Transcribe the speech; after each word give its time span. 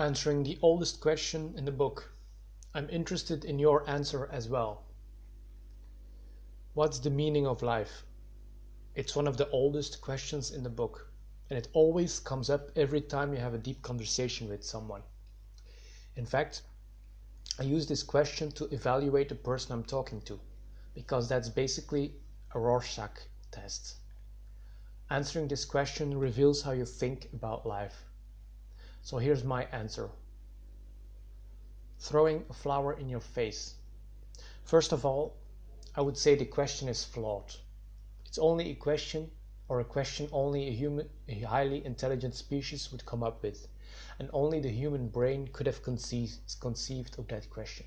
Answering 0.00 0.44
the 0.44 0.58
oldest 0.62 1.02
question 1.02 1.52
in 1.58 1.66
the 1.66 1.70
book. 1.70 2.10
I'm 2.72 2.88
interested 2.88 3.44
in 3.44 3.58
your 3.58 3.86
answer 3.86 4.30
as 4.32 4.48
well. 4.48 4.86
What's 6.72 7.00
the 7.00 7.10
meaning 7.10 7.46
of 7.46 7.60
life? 7.60 8.06
It's 8.94 9.14
one 9.14 9.28
of 9.28 9.36
the 9.36 9.50
oldest 9.50 10.00
questions 10.00 10.52
in 10.52 10.62
the 10.62 10.70
book, 10.70 11.12
and 11.50 11.58
it 11.58 11.68
always 11.74 12.18
comes 12.18 12.48
up 12.48 12.70
every 12.76 13.02
time 13.02 13.34
you 13.34 13.40
have 13.40 13.52
a 13.52 13.58
deep 13.58 13.82
conversation 13.82 14.48
with 14.48 14.64
someone. 14.64 15.02
In 16.16 16.24
fact, 16.24 16.62
I 17.58 17.64
use 17.64 17.86
this 17.86 18.02
question 18.02 18.50
to 18.52 18.72
evaluate 18.72 19.28
the 19.28 19.34
person 19.34 19.72
I'm 19.72 19.84
talking 19.84 20.22
to, 20.22 20.40
because 20.94 21.28
that's 21.28 21.50
basically 21.50 22.14
a 22.54 22.58
Rorschach 22.58 23.20
test. 23.50 23.96
Answering 25.10 25.48
this 25.48 25.66
question 25.66 26.18
reveals 26.18 26.62
how 26.62 26.70
you 26.70 26.86
think 26.86 27.28
about 27.34 27.66
life. 27.66 28.06
So 29.02 29.18
here's 29.18 29.44
my 29.44 29.64
answer. 29.64 30.10
Throwing 31.98 32.44
a 32.50 32.52
flower 32.52 32.92
in 32.92 33.08
your 33.08 33.20
face. 33.20 33.74
First 34.62 34.92
of 34.92 35.04
all, 35.04 35.36
I 35.94 36.02
would 36.02 36.16
say 36.16 36.34
the 36.34 36.44
question 36.44 36.88
is 36.88 37.04
flawed. 37.04 37.56
It's 38.26 38.38
only 38.38 38.70
a 38.70 38.74
question 38.74 39.30
or 39.68 39.80
a 39.80 39.84
question 39.84 40.28
only 40.32 40.68
a 40.68 40.72
human 40.72 41.08
a 41.28 41.40
highly 41.40 41.84
intelligent 41.84 42.34
species 42.34 42.92
would 42.92 43.06
come 43.06 43.22
up 43.22 43.42
with, 43.42 43.68
and 44.18 44.28
only 44.32 44.60
the 44.60 44.68
human 44.68 45.08
brain 45.08 45.48
could 45.48 45.66
have 45.66 45.82
conceived, 45.82 46.56
conceived 46.60 47.18
of 47.18 47.28
that 47.28 47.50
question. 47.50 47.86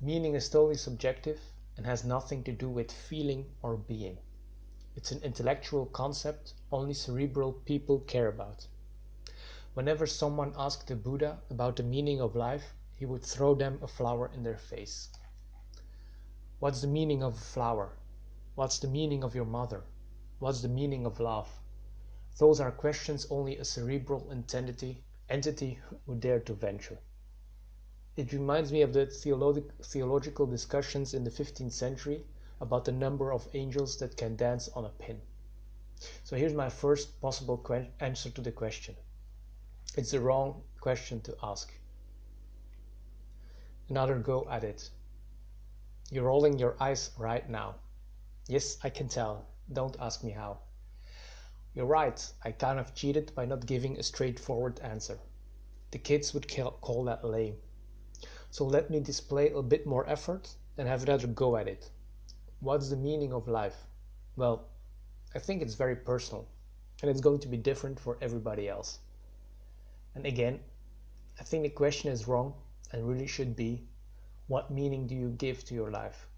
Meaning 0.00 0.34
is 0.34 0.48
totally 0.48 0.76
subjective 0.76 1.40
and 1.76 1.86
has 1.86 2.04
nothing 2.04 2.44
to 2.44 2.52
do 2.52 2.68
with 2.68 2.92
feeling 2.92 3.46
or 3.62 3.76
being. 3.76 4.18
It's 4.96 5.12
an 5.12 5.22
intellectual 5.22 5.86
concept 5.86 6.54
only 6.70 6.94
cerebral 6.94 7.52
people 7.52 8.00
care 8.00 8.28
about. 8.28 8.66
Whenever 9.74 10.06
someone 10.06 10.54
asked 10.56 10.86
the 10.86 10.94
Buddha 10.94 11.42
about 11.50 11.74
the 11.74 11.82
meaning 11.82 12.20
of 12.20 12.36
life, 12.36 12.74
he 12.96 13.04
would 13.04 13.24
throw 13.24 13.56
them 13.56 13.80
a 13.82 13.88
flower 13.88 14.30
in 14.32 14.44
their 14.44 14.56
face. 14.56 15.08
What's 16.60 16.80
the 16.80 16.86
meaning 16.86 17.24
of 17.24 17.34
a 17.34 17.40
flower? 17.40 17.96
What's 18.54 18.78
the 18.78 18.86
meaning 18.86 19.24
of 19.24 19.34
your 19.34 19.44
mother? 19.44 19.82
What's 20.38 20.62
the 20.62 20.68
meaning 20.68 21.04
of 21.04 21.18
love? 21.18 21.48
Those 22.38 22.60
are 22.60 22.70
questions 22.70 23.26
only 23.30 23.56
a 23.56 23.64
cerebral 23.64 24.30
entity, 24.30 25.02
entity 25.28 25.80
would 26.06 26.20
dare 26.20 26.38
to 26.38 26.54
venture. 26.54 27.00
It 28.16 28.32
reminds 28.32 28.70
me 28.70 28.82
of 28.82 28.92
the 28.92 29.06
theologic, 29.06 29.72
theological 29.82 30.46
discussions 30.46 31.14
in 31.14 31.24
the 31.24 31.30
15th 31.30 31.72
century 31.72 32.24
about 32.60 32.84
the 32.84 32.92
number 32.92 33.32
of 33.32 33.48
angels 33.54 33.98
that 33.98 34.16
can 34.16 34.36
dance 34.36 34.68
on 34.68 34.84
a 34.84 34.90
pin. 34.90 35.20
So 36.22 36.36
here's 36.36 36.54
my 36.54 36.68
first 36.68 37.20
possible 37.20 37.60
answer 37.98 38.30
to 38.30 38.40
the 38.40 38.52
question. 38.52 38.94
It's 39.96 40.10
the 40.10 40.18
wrong 40.18 40.62
question 40.80 41.20
to 41.20 41.36
ask. 41.40 41.72
Another 43.88 44.18
go 44.18 44.44
at 44.50 44.64
it. 44.64 44.90
You're 46.10 46.24
rolling 46.24 46.58
your 46.58 46.74
eyes 46.80 47.12
right 47.16 47.48
now. 47.48 47.76
Yes, 48.48 48.76
I 48.82 48.90
can 48.90 49.06
tell. 49.06 49.46
Don't 49.72 49.96
ask 50.00 50.24
me 50.24 50.32
how. 50.32 50.58
You're 51.74 51.86
right, 51.86 52.32
I 52.42 52.50
kind 52.50 52.80
of 52.80 52.94
cheated 52.96 53.32
by 53.36 53.46
not 53.46 53.66
giving 53.66 53.96
a 53.96 54.02
straightforward 54.02 54.80
answer. 54.80 55.18
The 55.92 55.98
kids 55.98 56.34
would 56.34 56.48
call 56.80 57.04
that 57.04 57.24
lame. 57.24 57.56
So 58.50 58.64
let 58.64 58.90
me 58.90 58.98
display 58.98 59.50
a 59.50 59.62
bit 59.62 59.86
more 59.86 60.08
effort 60.08 60.56
and 60.76 60.88
have 60.88 61.04
another 61.04 61.28
go 61.28 61.56
at 61.56 61.68
it. 61.68 61.88
What's 62.58 62.90
the 62.90 62.96
meaning 62.96 63.32
of 63.32 63.46
life? 63.46 63.86
Well, 64.34 64.66
I 65.36 65.38
think 65.38 65.62
it's 65.62 65.74
very 65.74 65.96
personal 65.96 66.48
and 67.00 67.08
it's 67.08 67.20
going 67.20 67.38
to 67.40 67.48
be 67.48 67.58
different 67.58 68.00
for 68.00 68.18
everybody 68.20 68.68
else. 68.68 68.98
And 70.14 70.24
again, 70.26 70.60
I 71.40 71.44
think 71.44 71.62
the 71.64 71.70
question 71.70 72.10
is 72.10 72.28
wrong 72.28 72.54
and 72.92 73.08
really 73.08 73.26
should 73.26 73.56
be 73.56 73.86
what 74.48 74.70
meaning 74.70 75.06
do 75.06 75.14
you 75.14 75.30
give 75.30 75.64
to 75.66 75.74
your 75.74 75.90
life? 75.90 76.28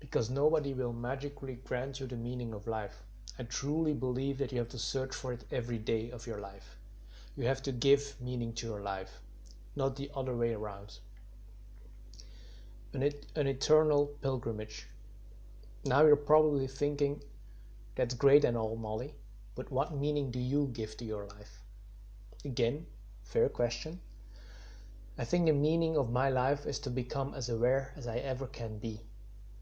Because 0.00 0.30
nobody 0.30 0.74
will 0.74 0.92
magically 0.92 1.56
grant 1.56 2.00
you 2.00 2.06
the 2.06 2.16
meaning 2.16 2.54
of 2.54 2.66
life. 2.66 3.02
I 3.38 3.44
truly 3.44 3.94
believe 3.94 4.38
that 4.38 4.52
you 4.52 4.58
have 4.58 4.70
to 4.70 4.78
search 4.78 5.14
for 5.14 5.32
it 5.32 5.44
every 5.50 5.78
day 5.78 6.10
of 6.10 6.26
your 6.26 6.40
life. 6.40 6.78
You 7.36 7.44
have 7.44 7.62
to 7.64 7.72
give 7.72 8.20
meaning 8.20 8.54
to 8.54 8.66
your 8.66 8.82
life, 8.82 9.20
not 9.76 9.96
the 9.96 10.10
other 10.14 10.36
way 10.36 10.54
around. 10.54 11.00
An, 12.92 13.02
et- 13.02 13.26
an 13.34 13.48
eternal 13.48 14.06
pilgrimage. 14.20 14.86
Now 15.84 16.04
you're 16.06 16.16
probably 16.16 16.68
thinking, 16.68 17.22
that's 17.96 18.14
great 18.14 18.44
and 18.44 18.56
all, 18.56 18.76
Molly, 18.76 19.14
but 19.54 19.70
what 19.72 19.94
meaning 19.94 20.30
do 20.30 20.40
you 20.40 20.68
give 20.68 20.96
to 20.98 21.04
your 21.04 21.26
life? 21.26 21.62
Again, 22.44 22.86
Fair 23.30 23.48
question. 23.48 24.00
I 25.16 25.24
think 25.24 25.46
the 25.46 25.52
meaning 25.52 25.96
of 25.96 26.10
my 26.10 26.28
life 26.28 26.66
is 26.66 26.80
to 26.80 26.90
become 26.90 27.32
as 27.32 27.48
aware 27.48 27.92
as 27.94 28.08
I 28.08 28.16
ever 28.16 28.48
can 28.48 28.78
be. 28.78 29.06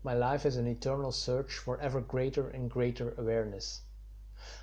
My 0.03 0.15
life 0.15 0.47
is 0.47 0.57
an 0.57 0.67
eternal 0.67 1.13
search 1.13 1.53
for 1.53 1.79
ever 1.79 2.01
greater 2.01 2.49
and 2.49 2.71
greater 2.71 3.15
awareness. 3.19 3.83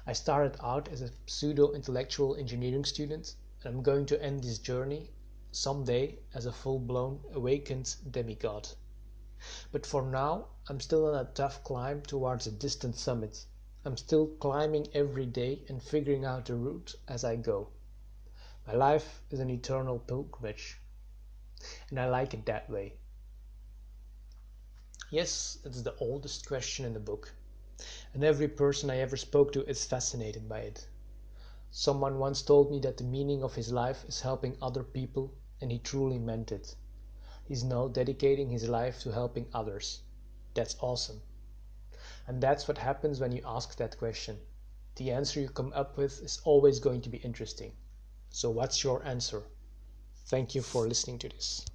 I 0.08 0.14
started 0.14 0.58
out 0.60 0.88
as 0.88 1.04
a 1.04 1.12
pseudo 1.28 1.72
intellectual 1.74 2.36
engineering 2.36 2.84
student, 2.84 3.36
and 3.64 3.76
I'm 3.76 3.84
going 3.84 4.08
to 4.08 4.20
end 4.24 4.44
this 4.44 4.58
journey 4.58 5.12
someday 5.52 6.18
as 6.34 6.48
a 6.48 6.52
full 6.52 6.80
blown 6.80 7.20
awakened 7.32 7.98
demigod. 8.10 8.70
But 9.72 9.86
for 9.86 10.02
now, 10.02 10.48
I'm 10.68 10.80
still 10.80 11.06
on 11.06 11.14
a 11.14 11.30
tough 11.32 11.64
climb 11.64 12.02
towards 12.02 12.48
a 12.48 12.52
distant 12.52 12.96
summit. 12.96 13.46
I'm 13.86 13.98
still 13.98 14.26
climbing 14.26 14.88
every 14.96 15.28
day 15.28 15.64
and 15.70 15.84
figuring 15.84 16.26
out 16.26 16.46
the 16.46 16.56
route 16.56 16.96
as 17.08 17.24
I 17.24 17.36
go. 17.36 17.70
My 18.68 18.74
life 18.74 19.22
is 19.30 19.40
an 19.40 19.52
eternal 19.52 20.00
pilgrimage, 20.00 20.82
and 21.92 22.00
I 22.00 22.10
like 22.10 22.34
it 22.34 22.48
that 22.48 22.68
way. 22.68 22.98
Yes, 25.12 25.60
it's 25.64 25.84
the 25.84 25.96
oldest 25.98 26.48
question 26.48 26.84
in 26.84 26.94
the 26.94 27.00
book, 27.00 27.36
and 28.14 28.24
every 28.24 28.48
person 28.48 28.90
I 28.90 28.98
ever 28.98 29.18
spoke 29.18 29.52
to 29.52 29.70
is 29.70 29.86
fascinated 29.86 30.50
by 30.50 30.62
it. 30.62 30.88
Someone 31.70 32.18
once 32.18 32.42
told 32.42 32.72
me 32.72 32.80
that 32.80 32.98
the 32.98 33.04
meaning 33.04 33.44
of 33.44 33.54
his 33.54 33.72
life 33.72 34.04
is 34.08 34.22
helping 34.22 34.58
other 34.60 34.84
people, 34.84 35.36
and 35.62 35.72
he 35.72 35.78
truly 35.78 36.18
meant 36.18 36.52
it. 36.52 36.76
He's 37.44 37.64
now 37.64 37.88
dedicating 37.88 38.50
his 38.50 38.68
life 38.68 39.00
to 39.02 39.12
helping 39.12 39.48
others. 39.54 40.02
That's 40.56 40.76
awesome. 40.80 41.22
And 42.26 42.42
that's 42.42 42.68
what 42.68 42.80
happens 42.80 43.20
when 43.20 43.32
you 43.32 43.44
ask 43.46 43.78
that 43.78 44.00
question. 44.00 44.40
The 44.96 45.12
answer 45.12 45.40
you 45.40 45.50
come 45.50 45.72
up 45.76 45.98
with 45.98 46.24
is 46.24 46.42
always 46.44 46.80
going 46.80 47.02
to 47.02 47.10
be 47.10 47.18
interesting. 47.18 47.74
So, 48.36 48.50
what's 48.50 48.84
your 48.84 49.02
answer? 49.06 49.44
Thank 50.28 50.56
you 50.56 50.62
for 50.62 50.90
listening 50.90 51.20
to 51.20 51.30
this. 51.30 51.66